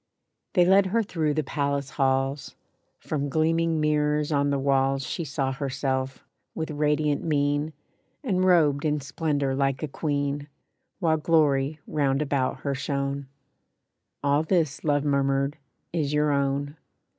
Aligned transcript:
They 0.53 0.65
led 0.65 0.87
her 0.87 1.03
through 1.03 1.35
the 1.35 1.43
Palace 1.43 1.91
halls; 1.91 2.55
From 2.97 3.29
gleaming 3.29 3.79
mirrors 3.79 4.31
on 4.31 4.49
the 4.49 4.57
walls 4.57 5.05
She 5.05 5.23
saw 5.23 5.51
herself, 5.51 6.25
with 6.55 6.71
radiant 6.71 7.23
mien, 7.23 7.73
And 8.23 8.43
robed 8.43 8.83
in 8.83 8.99
splendor 8.99 9.53
like 9.53 9.83
a 9.83 9.87
queen, 9.87 10.47
While 10.97 11.17
glory 11.17 11.81
round 11.85 12.23
about 12.23 12.61
her 12.61 12.73
shone. 12.73 13.27
"All 14.23 14.41
this," 14.41 14.83
Love 14.83 15.03
murmured, 15.05 15.59
"is 15.93 16.13
your 16.13 16.31
own." 16.31 16.77